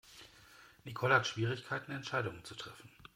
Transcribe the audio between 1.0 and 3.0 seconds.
hat Schwierigkeiten Entscheidungen zu treffen.